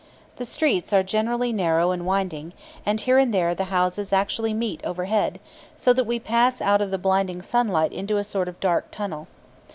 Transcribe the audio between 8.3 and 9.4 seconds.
of dark tunnel.